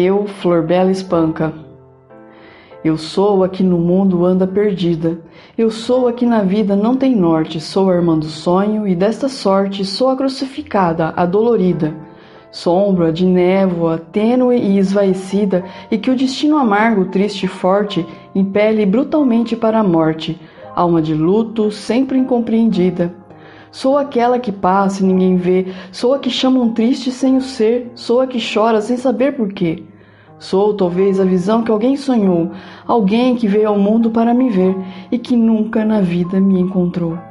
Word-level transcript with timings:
Eu, 0.00 0.28
Flor 0.28 0.62
Bela 0.62 0.92
Espanca. 0.92 1.52
Eu 2.84 2.96
sou 2.96 3.42
a 3.42 3.48
que 3.48 3.64
no 3.64 3.78
mundo 3.78 4.24
anda 4.24 4.46
perdida. 4.46 5.18
Eu 5.58 5.72
sou 5.72 6.06
a 6.06 6.12
que 6.12 6.24
na 6.24 6.44
vida 6.44 6.76
não 6.76 6.94
tem 6.94 7.16
norte. 7.16 7.60
Sou 7.60 7.90
a 7.90 7.94
irmã 7.96 8.16
do 8.16 8.26
sonho 8.26 8.86
e 8.86 8.94
desta 8.94 9.28
sorte 9.28 9.84
sou 9.84 10.08
a 10.08 10.16
crucificada, 10.16 11.12
a 11.16 11.26
dolorida. 11.26 11.92
Sombra 12.52 13.12
de 13.12 13.26
névoa, 13.26 13.98
tênue 13.98 14.56
e 14.56 14.78
esvaecida, 14.78 15.64
e 15.90 15.98
que 15.98 16.12
o 16.12 16.16
destino 16.16 16.58
amargo, 16.58 17.06
triste 17.06 17.46
e 17.46 17.48
forte 17.48 18.06
impele 18.36 18.86
brutalmente 18.86 19.56
para 19.56 19.80
a 19.80 19.82
morte. 19.82 20.40
Alma 20.76 21.02
de 21.02 21.12
luto, 21.12 21.72
sempre 21.72 22.16
incompreendida. 22.16 23.12
Sou 23.70 23.98
aquela 23.98 24.38
que 24.38 24.50
passa 24.50 25.02
e 25.02 25.06
ninguém 25.06 25.36
vê, 25.36 25.66
sou 25.92 26.14
a 26.14 26.18
que 26.18 26.30
chamam 26.30 26.72
triste 26.72 27.10
sem 27.10 27.36
o 27.36 27.40
ser, 27.40 27.90
sou 27.94 28.20
a 28.20 28.26
que 28.26 28.38
chora 28.40 28.80
sem 28.80 28.96
saber 28.96 29.36
por 29.36 29.52
quê. 29.52 29.84
Sou 30.38 30.74
talvez 30.74 31.18
a 31.18 31.24
visão 31.24 31.62
que 31.62 31.70
alguém 31.70 31.96
sonhou, 31.96 32.52
alguém 32.86 33.34
que 33.36 33.48
veio 33.48 33.68
ao 33.68 33.78
mundo 33.78 34.10
para 34.10 34.32
me 34.32 34.48
ver 34.50 34.74
e 35.10 35.18
que 35.18 35.36
nunca 35.36 35.84
na 35.84 36.00
vida 36.00 36.40
me 36.40 36.60
encontrou. 36.60 37.27